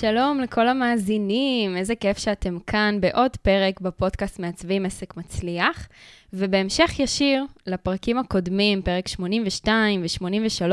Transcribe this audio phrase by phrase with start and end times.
[0.00, 5.88] שלום לכל המאזינים, איזה כיף שאתם כאן בעוד פרק בפודקאסט מעצבים עסק מצליח.
[6.32, 10.72] ובהמשך ישיר לפרקים הקודמים, פרק 82 ו-83,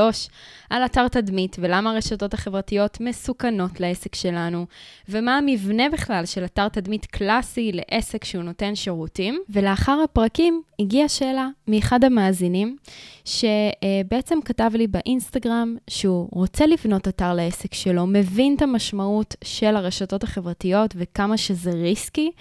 [0.69, 4.65] על אתר תדמית ולמה הרשתות החברתיות מסוכנות לעסק שלנו,
[5.09, 9.39] ומה המבנה בכלל של אתר תדמית קלאסי לעסק שהוא נותן שירותים.
[9.49, 12.77] ולאחר הפרקים הגיעה שאלה מאחד המאזינים,
[13.25, 19.12] שבעצם כתב לי באינסטגרם שהוא רוצה לבנות אתר לעסק שלו, מבין את המשמעות
[19.43, 22.31] של הרשתות החברתיות וכמה שזה ריסקי,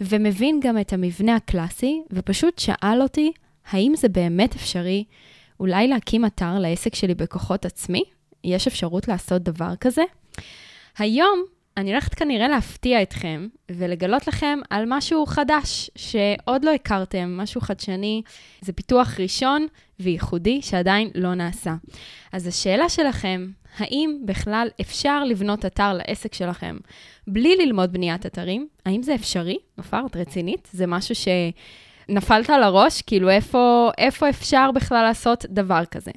[0.00, 3.32] ומבין גם את המבנה הקלאסי, ופשוט שאל אותי,
[3.70, 5.04] האם זה באמת אפשרי
[5.60, 8.04] אולי להקים אתר לעסק שלי בכוחות עצמי?
[8.44, 10.02] יש אפשרות לעשות דבר כזה?
[10.98, 11.44] היום
[11.76, 18.22] אני הולכת כנראה להפתיע אתכם ולגלות לכם על משהו חדש שעוד לא הכרתם, משהו חדשני.
[18.60, 19.66] זה פיתוח ראשון
[20.00, 21.74] וייחודי שעדיין לא נעשה.
[22.32, 23.46] אז השאלה שלכם,
[23.78, 26.76] האם בכלל אפשר לבנות אתר לעסק שלכם
[27.26, 28.68] בלי ללמוד בניית אתרים?
[28.86, 29.58] האם זה אפשרי?
[29.78, 30.68] נופר, את רצינית?
[30.72, 33.02] זה משהו שנפלת על הראש?
[33.02, 36.10] כאילו, איפה, איפה אפשר בכלל לעשות דבר כזה?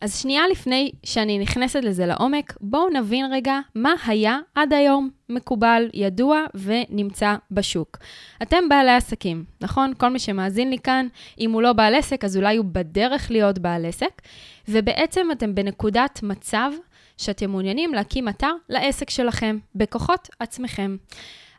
[0.00, 5.90] אז שנייה לפני שאני נכנסת לזה לעומק, בואו נבין רגע מה היה עד היום מקובל,
[5.94, 7.98] ידוע ונמצא בשוק.
[8.42, 9.92] אתם בעלי עסקים, נכון?
[9.96, 11.06] כל מי שמאזין לי כאן,
[11.40, 14.22] אם הוא לא בעל עסק, אז אולי הוא בדרך להיות בעל עסק,
[14.68, 16.72] ובעצם אתם בנקודת מצב
[17.16, 20.96] שאתם מעוניינים להקים אתר לעסק שלכם, בכוחות עצמכם.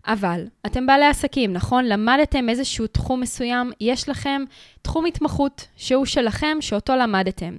[0.09, 1.85] אבל אתם בעלי עסקים, נכון?
[1.85, 4.41] למדתם איזשהו תחום מסוים, יש לכם
[4.81, 7.57] תחום התמחות שהוא שלכם, שאותו למדתם.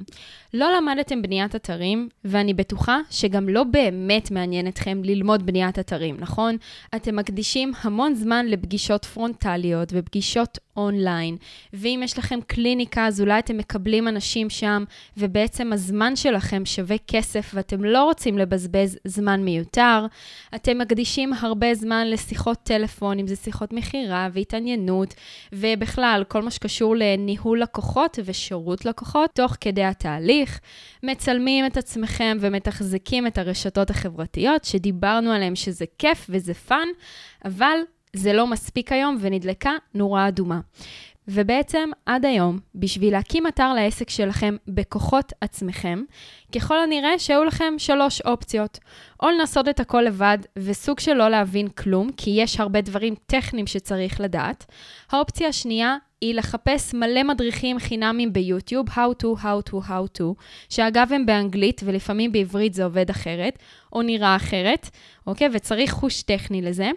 [0.54, 6.56] לא למדתם בניית אתרים, ואני בטוחה שגם לא באמת מעניין אתכם ללמוד בניית אתרים, נכון?
[6.96, 11.36] אתם מקדישים המון זמן לפגישות פרונטליות ופגישות אונליין,
[11.72, 14.84] ואם יש לכם קליניקה, אז אולי אתם מקבלים אנשים שם,
[15.16, 20.06] ובעצם הזמן שלכם שווה כסף ואתם לא רוצים לבזבז זמן מיותר.
[20.54, 25.14] אתם מקדישים הרבה זמן לשיחות טלפון, אם זה שיחות מכירה והתעניינות,
[25.52, 30.39] ובכלל, כל מה שקשור לניהול לקוחות ושירות לקוחות, תוך כדי התהליך.
[30.40, 30.60] תהליך,
[31.02, 36.88] מצלמים את עצמכם ומתחזקים את הרשתות החברתיות, שדיברנו עליהן שזה כיף וזה fun,
[37.44, 37.78] אבל
[38.16, 40.60] זה לא מספיק היום ונדלקה נורה אדומה.
[41.28, 46.02] ובעצם עד היום, בשביל להקים אתר לעסק שלכם בכוחות עצמכם,
[46.54, 48.78] ככל הנראה שהיו לכם שלוש אופציות.
[49.22, 53.66] או לנסות את הכל לבד, וסוג של לא להבין כלום, כי יש הרבה דברים טכניים
[53.66, 54.66] שצריך לדעת.
[55.10, 60.24] האופציה השנייה היא לחפש מלא מדריכים חינמים ביוטיוב, How to, How to, How to,
[60.68, 63.58] שאגב הם באנגלית ולפעמים בעברית זה עובד אחרת,
[63.92, 64.90] או נראה אחרת,
[65.26, 65.48] אוקיי?
[65.52, 66.90] וצריך חוש טכני לזה.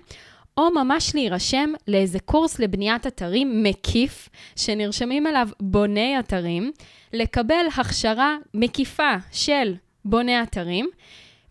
[0.57, 6.71] או ממש להירשם לאיזה קורס לבניית אתרים מקיף, שנרשמים אליו בוני אתרים,
[7.13, 10.89] לקבל הכשרה מקיפה של בוני אתרים,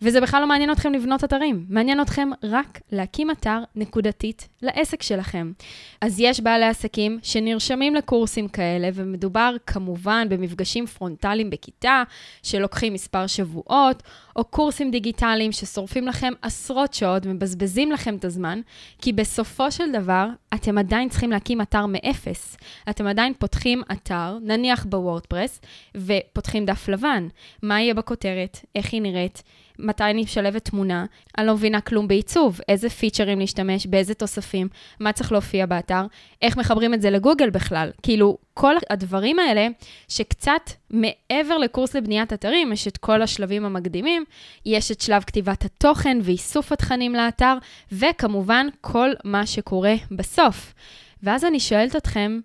[0.02, 5.52] וזה בכלל לא מעניין אתכם לבנות אתרים, מעניין אתכם רק להקים אתר נקודתית לעסק שלכם.
[6.00, 12.02] אז יש בעלי עסקים שנרשמים לקורסים כאלה, ומדובר כמובן במפגשים פרונטליים בכיתה,
[12.42, 14.02] שלוקחים מספר שבועות,
[14.36, 18.60] או קורסים דיגיטליים ששורפים לכם עשרות שעות ומבזבזים לכם את הזמן,
[18.98, 22.56] כי בסופו של דבר, אתם עדיין צריכים להקים אתר מאפס.
[22.90, 25.60] אתם עדיין פותחים אתר, נניח בוורדפרס,
[25.96, 27.28] ופותחים דף לבן.
[27.62, 28.58] מה יהיה בכותרת?
[28.74, 29.42] איך היא נראית?
[29.78, 31.04] מתי אני משלבת תמונה,
[31.38, 34.68] אני לא מבינה כלום בעיצוב, איזה פיצ'רים להשתמש, באיזה תוספים,
[35.00, 36.06] מה צריך להופיע באתר,
[36.42, 37.90] איך מחברים את זה לגוגל בכלל.
[38.02, 39.68] כאילו, כל הדברים האלה,
[40.08, 44.24] שקצת מעבר לקורס לבניית אתרים, יש את כל השלבים המקדימים,
[44.66, 47.54] יש את שלב כתיבת התוכן ואיסוף התכנים לאתר,
[47.92, 50.74] וכמובן, כל מה שקורה בסוף.
[51.22, 52.40] ואז אני שואלת אתכם,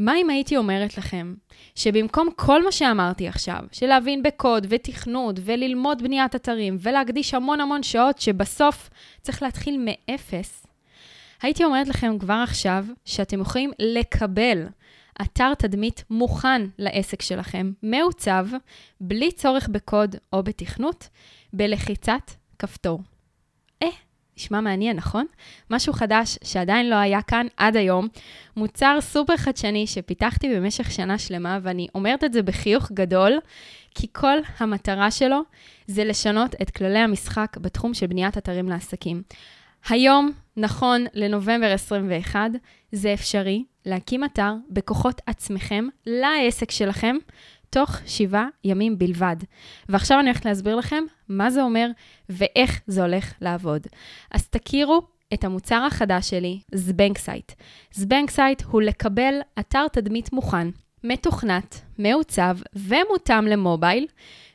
[0.00, 1.34] מה אם הייתי אומרת לכם
[1.74, 7.82] שבמקום כל מה שאמרתי עכשיו, של להבין בקוד ותכנות וללמוד בניית אתרים ולהקדיש המון המון
[7.82, 8.90] שעות שבסוף
[9.22, 10.66] צריך להתחיל מאפס,
[11.42, 14.66] הייתי אומרת לכם כבר עכשיו שאתם יכולים לקבל
[15.22, 18.46] אתר תדמית מוכן לעסק שלכם, מעוצב,
[19.00, 21.08] בלי צורך בקוד או בתכנות,
[21.52, 23.00] בלחיצת כפתור.
[24.40, 25.26] נשמע מעניין, נכון?
[25.70, 28.08] משהו חדש שעדיין לא היה כאן עד היום,
[28.56, 33.32] מוצר סופר חדשני שפיתחתי במשך שנה שלמה, ואני אומרת את זה בחיוך גדול,
[33.94, 35.40] כי כל המטרה שלו
[35.86, 39.22] זה לשנות את כללי המשחק בתחום של בניית אתרים לעסקים.
[39.88, 42.50] היום, נכון לנובמבר 21,
[42.92, 47.16] זה אפשרי להקים אתר בכוחות עצמכם לעסק שלכם,
[47.70, 49.36] תוך שבעה ימים בלבד.
[49.88, 51.86] ועכשיו אני הולכת להסביר לכם מה זה אומר
[52.28, 53.86] ואיך זה הולך לעבוד.
[54.30, 55.02] אז תכירו
[55.34, 57.52] את המוצר החדש שלי, זבנג site.
[57.92, 60.68] זבנג site הוא לקבל אתר תדמית מוכן,
[61.04, 64.06] מתוכנת, מעוצב ומותאם למובייל,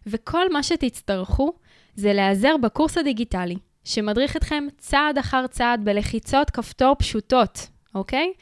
[0.07, 1.53] וכל מה שתצטרכו
[1.95, 8.33] זה להיעזר בקורס הדיגיטלי, שמדריך אתכם צעד אחר צעד בלחיצות כפתור פשוטות, אוקיי?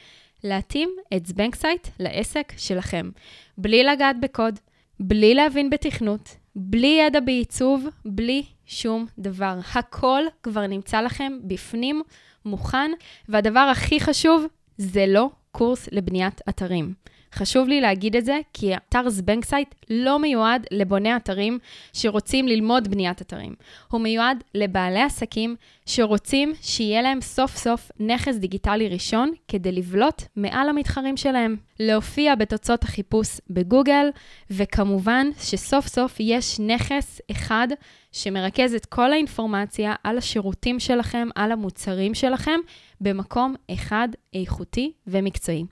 [0.44, 3.10] להתאים את זבנקסייט לעסק שלכם,
[3.58, 4.58] בלי לגעת בקוד,
[5.00, 9.58] בלי להבין בתכנות, בלי ידע בעיצוב, בלי שום דבר.
[9.74, 12.02] הכל כבר נמצא לכם בפנים,
[12.44, 12.90] מוכן,
[13.28, 14.44] והדבר הכי חשוב,
[14.78, 16.94] זה לא קורס לבניית אתרים.
[17.34, 21.58] חשוב לי להגיד את זה, כי אתר זבנקסייט לא מיועד לבוני אתרים
[21.92, 23.54] שרוצים ללמוד בניית אתרים.
[23.90, 30.68] הוא מיועד לבעלי עסקים שרוצים שיהיה להם סוף סוף נכס דיגיטלי ראשון כדי לבלוט מעל
[30.68, 31.56] המתחרים שלהם.
[31.80, 34.06] להופיע בתוצאות החיפוש בגוגל,
[34.50, 37.68] וכמובן שסוף סוף יש נכס אחד
[38.14, 42.60] שמרכז את כל האינפורמציה על השירותים שלכם, על המוצרים שלכם,
[43.00, 45.64] במקום אחד איכותי ומקצועי.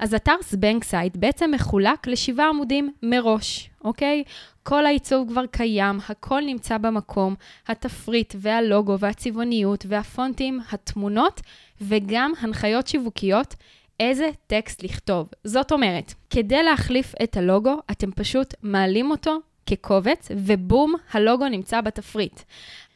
[0.00, 4.24] אז אתר זבנקסייט בעצם מחולק לשבעה עמודים מראש, אוקיי?
[4.62, 7.34] כל העיצוב כבר קיים, הכל נמצא במקום,
[7.68, 11.40] התפריט והלוגו והצבעוניות והפונטים, התמונות
[11.80, 13.54] וגם הנחיות שיווקיות.
[14.00, 15.28] איזה טקסט לכתוב.
[15.44, 22.40] זאת אומרת, כדי להחליף את הלוגו, אתם פשוט מעלים אותו כקובץ, ובום, הלוגו נמצא בתפריט.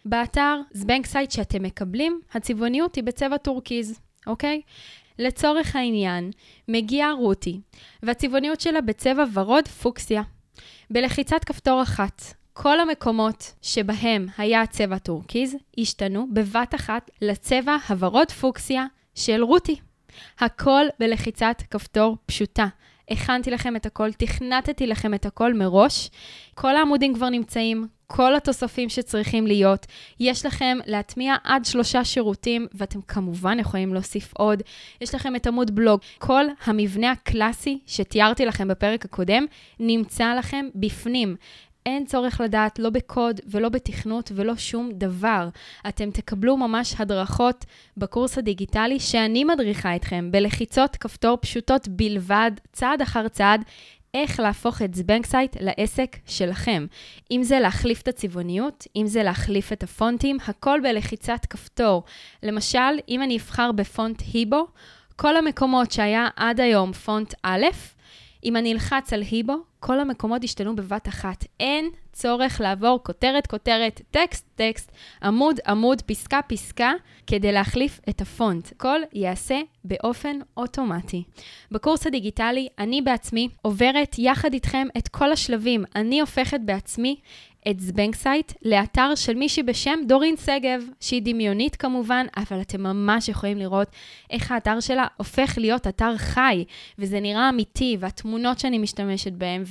[0.04, 4.60] באתר זבנקסייט שאתם מקבלים, הצבעוניות היא בצבע טורקיז, אוקיי?
[5.18, 6.30] לצורך העניין,
[6.68, 7.60] מגיעה רותי,
[8.02, 10.22] והצבעוניות שלה בצבע ורוד פוקסיה.
[10.90, 12.22] בלחיצת כפתור אחת,
[12.52, 19.76] כל המקומות שבהם היה צבע טורקיז, השתנו בבת אחת לצבע הוורוד פוקסיה של רותי.
[20.38, 22.66] הכל בלחיצת כפתור פשוטה.
[23.10, 26.10] הכנתי לכם את הכל, תכנתתי לכם את הכל מראש.
[26.54, 29.86] כל העמודים כבר נמצאים, כל התוספים שצריכים להיות.
[30.20, 34.62] יש לכם להטמיע עד שלושה שירותים, ואתם כמובן יכולים להוסיף עוד.
[35.00, 36.00] יש לכם את עמוד בלוג.
[36.18, 39.46] כל המבנה הקלאסי שתיארתי לכם בפרק הקודם,
[39.80, 41.36] נמצא לכם בפנים.
[41.86, 45.48] אין צורך לדעת לא בקוד ולא בתכנות ולא שום דבר.
[45.88, 47.64] אתם תקבלו ממש הדרכות
[47.96, 53.62] בקורס הדיגיטלי שאני מדריכה אתכם בלחיצות כפתור פשוטות בלבד, צעד אחר צעד.
[54.14, 56.86] איך להפוך את זבנקסייט לעסק שלכם.
[57.30, 62.02] אם זה להחליף את הצבעוניות, אם זה להחליף את הפונטים, הכל בלחיצת כפתור.
[62.42, 62.78] למשל,
[63.08, 64.66] אם אני אבחר בפונט היבו,
[65.16, 67.66] כל המקומות שהיה עד היום פונט א',
[68.44, 71.44] אם אני אלחץ על היבו, כל המקומות ישתנו בבת אחת.
[71.60, 74.92] אין צורך לעבור כותרת, כותרת, טקסט, טקסט,
[75.22, 76.92] עמוד, עמוד, פסקה, פסקה,
[77.26, 78.72] כדי להחליף את הפונט.
[78.72, 81.22] הכל ייעשה באופן אוטומטי.
[81.70, 85.84] בקורס הדיגיטלי, אני בעצמי עוברת יחד איתכם את כל השלבים.
[85.96, 87.16] אני הופכת בעצמי
[87.68, 93.58] את זבנקסייט לאתר של מישהי בשם דורין שגב, שהיא דמיונית כמובן, אבל אתם ממש יכולים
[93.58, 93.88] לראות
[94.30, 96.64] איך האתר שלה הופך להיות אתר חי,
[96.98, 99.62] וזה נראה אמיתי, והתמונות שאני משתמשת בהן,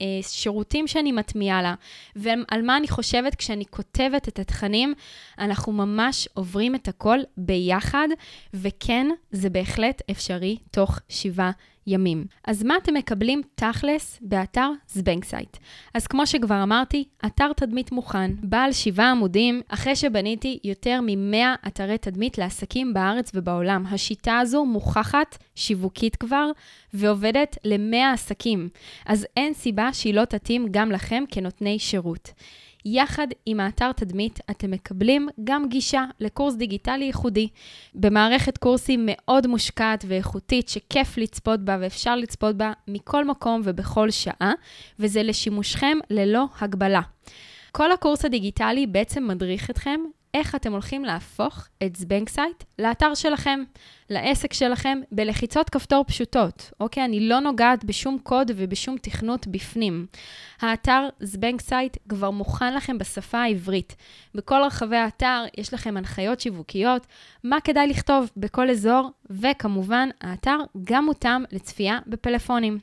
[0.00, 1.74] והשירותים שאני מטמיעה לה,
[2.16, 4.94] ועל מה אני חושבת כשאני כותבת את התכנים,
[5.38, 8.08] אנחנו ממש עוברים את הכל ביחד,
[8.54, 11.50] וכן, זה בהחלט אפשרי תוך שבעה
[11.86, 12.24] ימים.
[12.46, 15.56] אז מה אתם מקבלים תכלס באתר זבנקסייט?
[15.94, 21.98] אז כמו שכבר אמרתי, אתר תדמית מוכן, בעל שבעה עמודים, אחרי שבניתי יותר מ-100 אתרי
[21.98, 23.86] תדמית לעסקים בארץ ובעולם.
[23.86, 26.50] השיטה הזו מוכחת שיווקית כבר,
[26.94, 28.68] ועובדת ל-100 עסקים.
[29.06, 32.30] אז אין סיבה שהיא לא תתאים גם לכם כנותני שירות.
[32.88, 37.48] יחד עם האתר תדמית, אתם מקבלים גם גישה לקורס דיגיטלי ייחודי,
[37.94, 44.52] במערכת קורסים מאוד מושקעת ואיכותית, שכיף לצפות בה ואפשר לצפות בה מכל מקום ובכל שעה,
[44.98, 47.00] וזה לשימושכם ללא הגבלה.
[47.72, 50.00] כל הקורס הדיגיטלי בעצם מדריך אתכם
[50.36, 53.60] איך אתם הולכים להפוך את זבנקסייט לאתר שלכם,
[54.10, 57.04] לעסק שלכם, בלחיצות כפתור פשוטות, אוקיי?
[57.04, 60.06] אני לא נוגעת בשום קוד ובשום תכנות בפנים.
[60.60, 63.96] האתר זבנקסייט כבר מוכן לכם בשפה העברית.
[64.34, 67.06] בכל רחבי האתר יש לכם הנחיות שיווקיות,
[67.44, 72.78] מה כדאי לכתוב בכל אזור, וכמובן, האתר גם מותאם לצפייה בפלאפונים.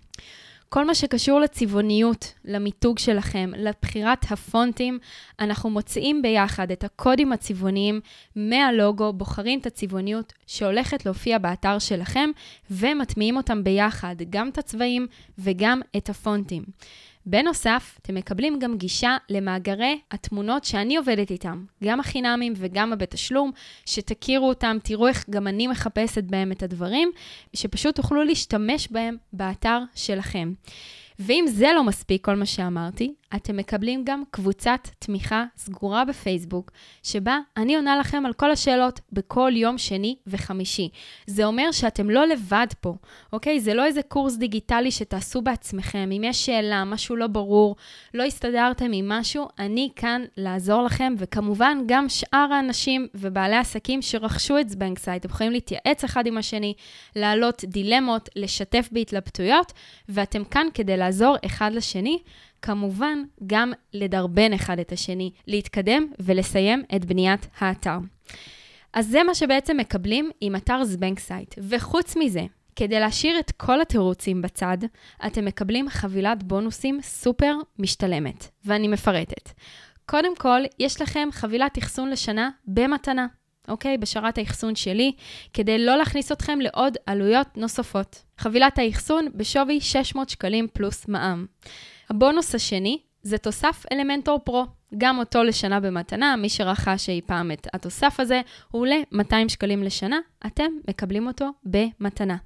[0.74, 5.00] כל מה שקשור לצבעוניות, למיתוג שלכם, לבחירת הפונטים,
[5.40, 8.02] אנחנו מוציאים ביחד את הקודים הצבעוניים
[8.36, 12.30] מהלוגו, בוחרים את הצבעוניות שהולכת להופיע באתר שלכם
[12.72, 16.64] ומטמיעים אותם ביחד, גם את הצבעים וגם את הפונטים.
[17.26, 23.52] בנוסף, אתם מקבלים גם גישה למאגרי התמונות שאני עובדת איתם, גם החינמים וגם הבתשלום,
[23.86, 27.12] שתכירו אותם, תראו איך גם אני מחפשת בהם את הדברים,
[27.54, 30.54] שפשוט תוכלו להשתמש בהם באתר שלכם.
[31.20, 36.72] ואם זה לא מספיק, כל מה שאמרתי, אתם מקבלים גם קבוצת תמיכה סגורה בפייסבוק,
[37.04, 40.90] שבה אני עונה לכם על כל השאלות בכל יום שני וחמישי.
[41.28, 42.96] זה אומר שאתם לא לבד פה,
[43.34, 43.60] אוקיי?
[43.60, 46.10] זה לא איזה קורס דיגיטלי שתעשו בעצמכם.
[46.18, 47.76] אם יש שאלה, משהו לא ברור,
[48.14, 54.60] לא הסתדרתם עם משהו, אני כאן לעזור לכם, וכמובן גם שאר האנשים ובעלי עסקים שרכשו
[54.60, 56.74] את זבנקסייט, אתם יכולים להתייעץ אחד עם השני,
[57.16, 59.74] להעלות דילמות, לשתף בהתלבטויות,
[60.10, 62.20] ואתם כאן כדי לעזור אחד לשני.
[62.64, 67.98] כמובן, גם לדרבן אחד את השני, להתקדם ולסיים את בניית האתר.
[68.94, 71.56] אז זה מה שבעצם מקבלים עם אתר זבנק סייט.
[71.70, 72.42] וחוץ מזה,
[72.76, 74.78] כדי להשאיר את כל התירוצים בצד,
[75.26, 79.50] אתם מקבלים חבילת בונוסים סופר משתלמת, ואני מפרטת.
[80.06, 83.28] קודם כל, יש לכם חבילת אחסון לשנה במתנה,
[83.68, 83.98] אוקיי?
[83.98, 85.12] בשרת האחסון שלי,
[85.54, 88.24] כדי לא להכניס אתכם לעוד עלויות נוספות.
[88.38, 91.46] חבילת האחסון בשווי 600 שקלים פלוס מע"מ.
[92.10, 94.66] הבונוס השני זה תוסף Elementor Pro.
[94.98, 98.42] גם אותו לשנה במתנה, מי שרכש אי פעם את התוסף הזה,
[98.72, 102.38] הוא עולה 200 שקלים לשנה, אתם מקבלים אותו במתנה.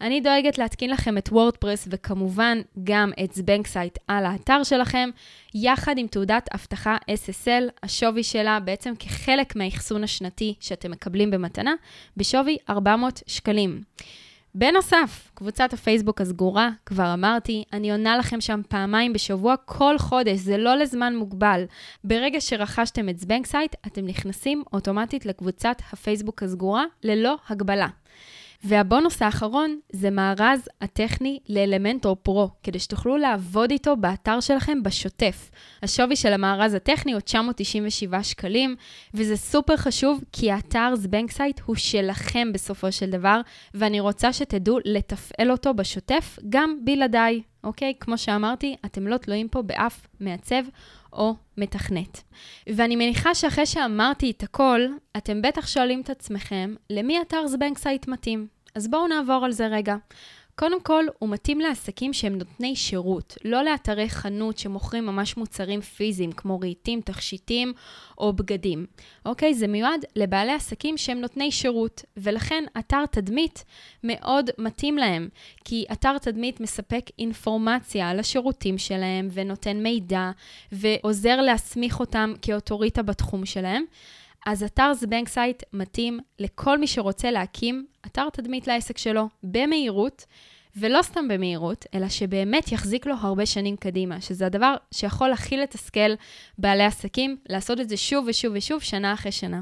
[0.00, 5.10] אני דואגת להתקין לכם את WordPress וכמובן גם את זבנקסייט על האתר שלכם,
[5.54, 11.74] יחד עם תעודת אבטחה SSL, השווי שלה בעצם כחלק מהאחסון השנתי שאתם מקבלים במתנה,
[12.16, 13.82] בשווי 400 שקלים.
[14.54, 20.56] בנוסף, קבוצת הפייסבוק הסגורה, כבר אמרתי, אני עונה לכם שם פעמיים בשבוע כל חודש, זה
[20.56, 21.64] לא לזמן מוגבל.
[22.04, 27.88] ברגע שרכשתם את זבנקסייט, אתם נכנסים אוטומטית לקבוצת הפייסבוק הסגורה ללא הגבלה.
[28.64, 35.50] והבונוס האחרון זה מארז הטכני לאלמנטור פרו, כדי שתוכלו לעבוד איתו באתר שלכם בשוטף.
[35.82, 38.76] השווי של המארז הטכני הוא 997 שקלים,
[39.14, 43.40] וזה סופר חשוב, כי האתר זבנקסייט הוא שלכם בסופו של דבר,
[43.74, 47.94] ואני רוצה שתדעו לתפעל אותו בשוטף גם בלעדיי, אוקיי?
[48.00, 50.62] כמו שאמרתי, אתם לא תלויים פה באף מעצב
[51.12, 52.22] או מתכנת.
[52.66, 54.80] ואני מניחה שאחרי שאמרתי את הכל,
[55.16, 58.46] אתם בטח שואלים את עצמכם, למי אתר זבנקסייט מתאים?
[58.74, 59.96] אז בואו נעבור על זה רגע.
[60.62, 66.32] קודם כל, הוא מתאים לעסקים שהם נותני שירות, לא לאתרי חנות שמוכרים ממש מוצרים פיזיים,
[66.32, 67.72] כמו רהיטים, תכשיטים
[68.18, 68.86] או בגדים.
[69.26, 69.54] אוקיי?
[69.54, 73.64] זה מיועד לבעלי עסקים שהם נותני שירות, ולכן אתר תדמית
[74.04, 75.28] מאוד מתאים להם,
[75.64, 80.30] כי אתר תדמית מספק אינפורמציה על השירותים שלהם, ונותן מידע,
[80.72, 83.84] ועוזר להסמיך אותם כאוטוריטה בתחום שלהם.
[84.46, 90.24] אז אתר זבנק סייט מתאים לכל מי שרוצה להקים אתר תדמית לעסק שלו במהירות,
[90.76, 96.14] ולא סתם במהירות, אלא שבאמת יחזיק לו הרבה שנים קדימה, שזה הדבר שיכול הכי לתסכל
[96.58, 99.60] בעלי עסקים, לעשות את זה שוב ושוב ושוב, שנה אחרי שנה.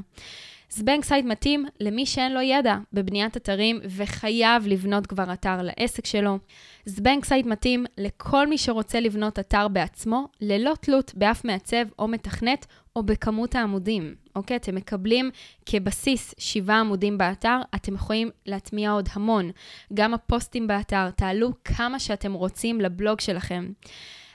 [0.73, 6.37] זבנק סייט מתאים למי שאין לו ידע בבניית אתרים וחייב לבנות כבר אתר לעסק שלו.
[6.85, 12.65] זבנק סייט מתאים לכל מי שרוצה לבנות אתר בעצמו, ללא תלות באף מעצב או מתכנת
[12.95, 14.15] או בכמות העמודים.
[14.35, 14.57] אוקיי?
[14.57, 15.31] אתם מקבלים
[15.65, 19.51] כבסיס שבעה עמודים באתר, אתם יכולים להטמיע עוד המון.
[19.93, 23.71] גם הפוסטים באתר, תעלו כמה שאתם רוצים לבלוג שלכם.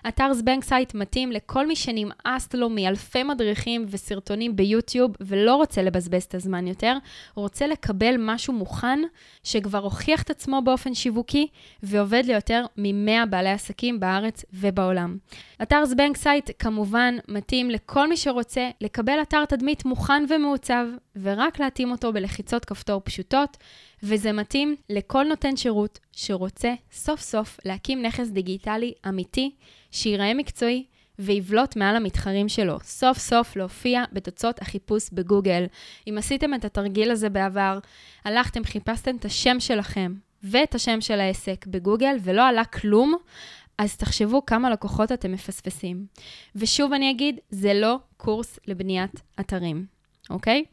[0.09, 6.23] אתר זבנק סייט מתאים לכל מי שנמאס לו מאלפי מדריכים וסרטונים ביוטיוב ולא רוצה לבזבז
[6.23, 6.97] את הזמן יותר,
[7.35, 8.99] רוצה לקבל משהו מוכן
[9.45, 11.47] שכבר הוכיח את עצמו באופן שיווקי
[11.83, 15.17] ועובד ליותר מ-100 בעלי עסקים בארץ ובעולם.
[15.63, 20.87] אתר זבנק סייט כמובן מתאים לכל מי שרוצה לקבל אתר תדמית מוכן ומעוצב
[21.23, 23.57] ורק להתאים אותו בלחיצות כפתור פשוטות.
[24.03, 29.55] וזה מתאים לכל נותן שירות שרוצה סוף סוף להקים נכס דיגיטלי אמיתי,
[29.91, 30.85] שייראה מקצועי
[31.19, 32.79] ויבלוט מעל המתחרים שלו.
[32.83, 35.65] סוף סוף להופיע בתוצאות החיפוש בגוגל.
[36.09, 37.79] אם עשיתם את התרגיל הזה בעבר,
[38.25, 43.15] הלכתם, חיפשתם את השם שלכם ואת השם של העסק בגוגל ולא עלה כלום,
[43.79, 46.07] אז תחשבו כמה לקוחות אתם מפספסים.
[46.57, 49.87] ושוב אני אגיד, זה לא קורס לבניית אתרים,
[50.31, 50.65] אוקיי?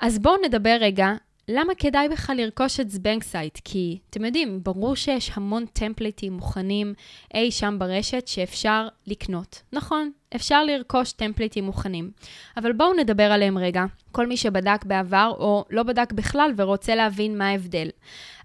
[0.00, 1.12] אז בואו נדבר רגע
[1.50, 3.58] למה כדאי בכלל לרכוש את זבנקסייט?
[3.64, 6.94] כי אתם יודעים, ברור שיש המון טמפליטים מוכנים
[7.34, 9.62] אי שם ברשת שאפשר לקנות.
[9.72, 12.10] נכון, אפשר לרכוש טמפליטים מוכנים.
[12.56, 13.84] אבל בואו נדבר עליהם רגע.
[14.12, 17.88] כל מי שבדק בעבר או לא בדק בכלל ורוצה להבין מה ההבדל.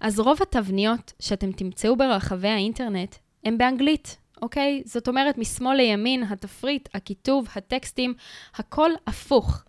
[0.00, 4.16] אז רוב התבניות שאתם תמצאו ברחבי האינטרנט הם באנגלית.
[4.42, 4.82] אוקיי?
[4.84, 8.14] זאת אומרת, משמאל לימין, התפריט, הכיתוב, הטקסטים,
[8.54, 9.64] הכל הפוך.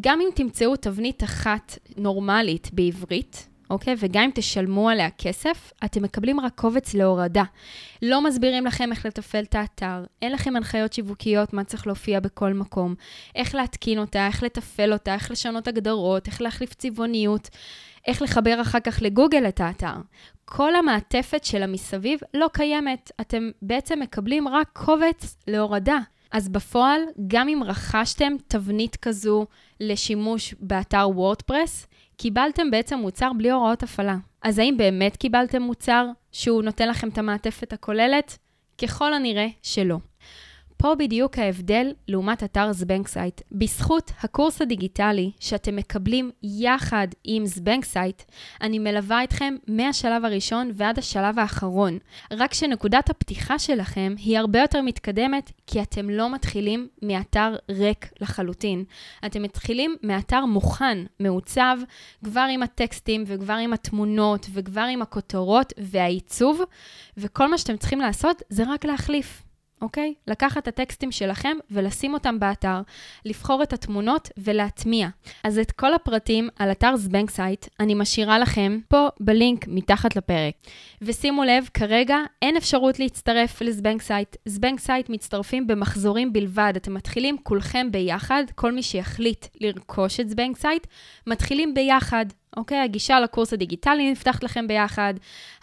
[0.00, 3.94] גם אם תמצאו תבנית אחת נורמלית בעברית, אוקיי?
[3.98, 7.42] וגם אם תשלמו עליה כסף, אתם מקבלים רק קובץ להורדה.
[8.02, 12.52] לא מסבירים לכם איך לתפעל את האתר, אין לכם הנחיות שיווקיות מה צריך להופיע בכל
[12.52, 12.94] מקום,
[13.34, 17.48] איך להתקין אותה, איך לתפעל אותה, איך לשנות הגדרות, איך להחליף צבעוניות,
[18.06, 19.94] איך לחבר אחר כך לגוגל את האתר.
[20.44, 23.10] כל המעטפת של המסביב לא קיימת.
[23.20, 25.98] אתם בעצם מקבלים רק קובץ להורדה.
[26.32, 29.46] אז בפועל, גם אם רכשתם תבנית כזו
[29.80, 34.16] לשימוש באתר וורדפרס, קיבלתם בעצם מוצר בלי הוראות הפעלה.
[34.42, 38.38] אז האם באמת קיבלתם מוצר שהוא נותן לכם את המעטפת הכוללת?
[38.82, 39.96] ככל הנראה שלא.
[40.76, 43.40] פה בדיוק ההבדל לעומת אתר זבנקסייט.
[43.52, 48.22] בזכות הקורס הדיגיטלי שאתם מקבלים יחד עם זבנקסייט,
[48.60, 51.98] אני מלווה אתכם מהשלב הראשון ועד השלב האחרון.
[52.32, 58.84] רק שנקודת הפתיחה שלכם היא הרבה יותר מתקדמת, כי אתם לא מתחילים מאתר ריק לחלוטין.
[59.26, 61.78] אתם מתחילים מאתר מוכן, מעוצב,
[62.24, 66.60] כבר עם הטקסטים וכבר עם התמונות וכבר עם הכותרות והעיצוב,
[67.16, 69.45] וכל מה שאתם צריכים לעשות זה רק להחליף.
[69.82, 70.14] אוקיי?
[70.26, 72.80] לקחת את הטקסטים שלכם ולשים אותם באתר,
[73.24, 75.08] לבחור את התמונות ולהטמיע.
[75.44, 80.54] אז את כל הפרטים על אתר זבנקסייט אני משאירה לכם פה בלינק מתחת לפרק.
[81.02, 84.36] ושימו לב, כרגע אין אפשרות להצטרף לזבנקסייט.
[84.44, 86.72] זבנקסייט מצטרפים במחזורים בלבד.
[86.76, 90.86] אתם מתחילים כולכם ביחד, כל מי שיחליט לרכוש את זבנקסייט,
[91.26, 92.26] מתחילים ביחד.
[92.56, 92.78] אוקיי?
[92.78, 95.14] הגישה לקורס הדיגיטלי נפתחת לכם ביחד,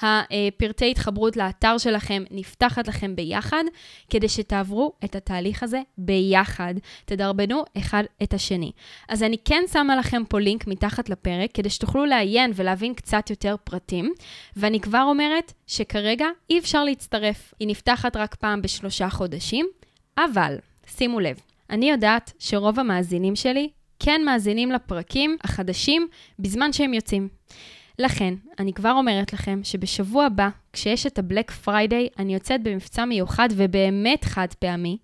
[0.02, 3.64] הפרטי התחברות לאתר שלכם נפתחת לכם ביחד,
[4.10, 6.74] כדי שתעברו את התהליך הזה ביחד.
[7.06, 8.72] תדרבנו אחד את השני.
[9.10, 13.56] אז אני כן שמה לכם פה לינק מתחת לפרק, כדי שתוכלו לעיין ולהבין קצת יותר
[13.64, 14.14] פרטים,
[14.56, 17.54] ואני כבר אומרת שכרגע אי אפשר להצטרף.
[17.60, 19.66] היא נפתחת רק פעם בשלושה חודשים,
[20.18, 20.58] אבל,
[20.88, 23.70] שימו לב, אני יודעת שרוב המאזינים שלי
[24.00, 26.08] כן מאזינים לפרקים החדשים
[26.40, 27.28] בזמן שהם יוצאים.
[28.00, 33.50] לכן, אני כבר אומרת לכם שבשבוע הבא, כשיש את ה-Black Friday, אני יוצאת במבצע מיוחד
[33.52, 34.98] ובאמת חד פעמי,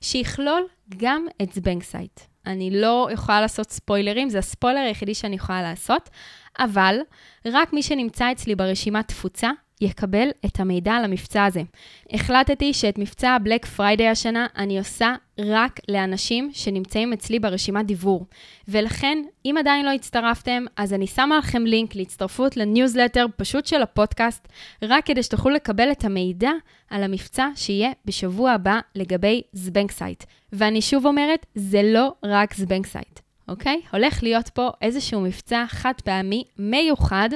[0.00, 2.20] שיכלול גם את זבנקסייט.
[2.46, 6.10] אני לא יכולה לעשות ספוילרים, זה הספוילר היחידי שאני יכולה לעשות,
[6.58, 6.96] אבל
[7.46, 9.50] רק מי שנמצא אצלי ברשימת תפוצה
[9.82, 11.62] יקבל את המידע על המבצע הזה.
[12.10, 18.26] החלטתי שאת מבצע ה Black Friday השנה אני עושה רק לאנשים שנמצאים אצלי ברשימת דיוור.
[18.68, 24.48] ולכן, אם עדיין לא הצטרפתם, אז אני שמה לכם לינק להצטרפות לניוזלטר פשוט של הפודקאסט,
[24.82, 26.50] רק כדי שתוכלו לקבל את המידע
[26.90, 30.24] על המבצע שיהיה בשבוע הבא לגבי זבנקסייט.
[30.52, 33.22] ואני שוב אומרת, זה לא רק זבנקסייט.
[33.48, 33.80] אוקיי?
[33.92, 37.28] הולך להיות פה איזשהו מבצע חד פעמי מיוחד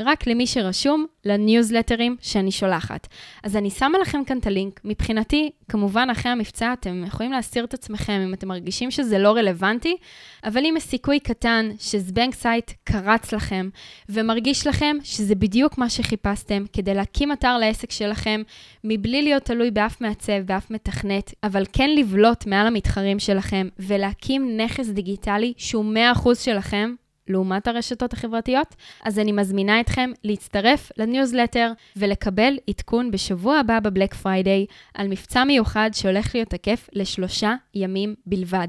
[0.00, 3.08] רק למי שרשום לניוזלטרים שאני שולחת.
[3.42, 4.80] אז אני שמה לכם כאן את הלינק.
[4.84, 9.96] מבחינתי, כמובן, אחרי המבצע אתם יכולים להסיר את עצמכם אם אתם מרגישים שזה לא רלוונטי,
[10.44, 13.68] אבל אם יש סיכוי קטן שזבנק סייט קרץ לכם
[14.08, 18.42] ומרגיש לכם שזה בדיוק מה שחיפשתם כדי להקים אתר לעסק שלכם,
[18.84, 24.88] מבלי להיות תלוי באף מעצב, באף מתכנת, אבל כן לבלוט מעל המתחרים שלכם ולהקים נכס
[24.88, 26.94] דיגיטלי שהוא 100% שלכם,
[27.28, 34.14] לעומת הרשתות החברתיות, אז אני מזמינה אתכם להצטרף לניוזלטר ולקבל עדכון בשבוע הבא ב Black
[34.14, 38.68] Friday על מבצע מיוחד שהולך להיות תקף לשלושה ימים בלבד.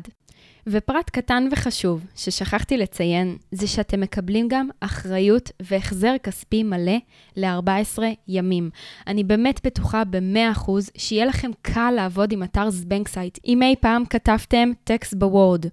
[0.67, 6.97] ופרט קטן וחשוב ששכחתי לציין, זה שאתם מקבלים גם אחריות והחזר כספי מלא
[7.35, 8.69] ל-14 ימים.
[9.07, 13.37] אני באמת בטוחה ב-100% שיהיה לכם קל לעבוד עם אתר זבנקסייט.
[13.45, 15.65] אם אי פעם כתבתם טקסט בוורד,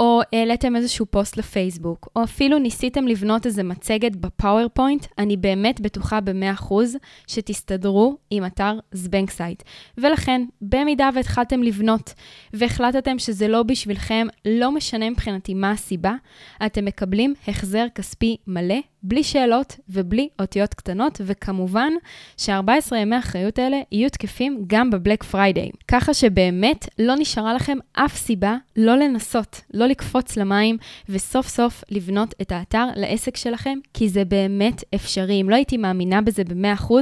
[0.00, 5.80] או העליתם איזשהו פוסט לפייסבוק, או אפילו ניסיתם לבנות איזה מצגת ב PowerPoint, אני באמת
[5.80, 6.74] בטוחה ב-100%
[7.26, 9.62] שתסתדרו עם אתר זבנקסייט.
[9.98, 12.14] ולכן, במידה והתחלתם לבנות
[12.52, 16.14] והחלטתם שזה לא בשבילכם, לא משנה מבחינתי מה הסיבה,
[16.66, 21.92] אתם מקבלים החזר כספי מלא בלי שאלות ובלי אותיות קטנות, וכמובן
[22.36, 25.70] ש-14 ימי האחריות האלה יהיו תקפים גם ב Black Friday.
[25.88, 32.34] ככה שבאמת לא נשארה לכם אף סיבה לא לנסות, לא לקפוץ למים, וסוף סוף לבנות
[32.42, 35.40] את האתר לעסק שלכם, כי זה באמת אפשרי.
[35.40, 36.92] אם לא הייתי מאמינה בזה ב-100%,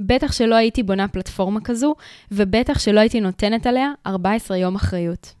[0.00, 1.94] בטח שלא הייתי בונה פלטפורמה כזו,
[2.32, 5.34] ובטח שלא הייתי נותנת עליה 14 יום אחריות.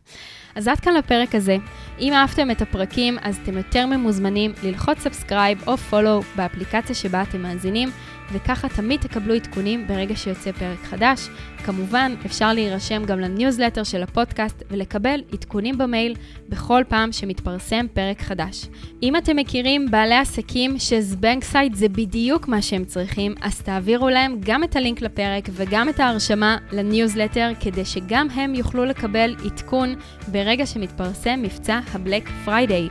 [0.58, 1.56] אז עד כאן לפרק הזה.
[2.00, 7.42] אם אהבתם את הפרקים, אז אתם יותר ממוזמנים ללחוץ subscribe או follow באפליקציה שבה אתם
[7.42, 7.88] מאזינים,
[8.32, 11.28] וככה תמיד תקבלו עדכונים ברגע שיוצא פרק חדש.
[11.64, 16.14] כמובן, אפשר להירשם גם לניוזלטר של הפודקאסט ולקבל עדכונים במייל
[16.48, 18.66] בכל פעם שמתפרסם פרק חדש.
[19.02, 24.64] אם אתם מכירים בעלי עסקים שזבנקסייט זה בדיוק מה שהם צריכים, אז תעבירו להם גם
[24.64, 29.94] את הלינק לפרק וגם את ההרשמה לניוזלטר, כדי שגם הם יוכלו לקבל עדכון
[30.28, 32.88] ברגע שמתפרסם מבצע ה Black Friday.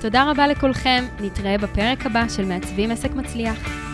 [0.00, 3.89] תודה רבה לכולכם, נתראה בפרק הבא של מעצבים עסק מצליח.